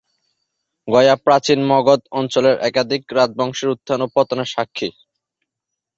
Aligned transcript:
গয়া 0.87 1.15
প্রাচীন 1.25 1.59
মগধ 1.71 2.01
অঞ্চলের 2.19 2.55
একাধিক 2.69 3.01
রাজবংশের 3.17 3.71
উত্থান 3.73 3.99
ও 4.01 4.07
পতনের 4.15 4.49
সাক্ষী। 4.53 4.89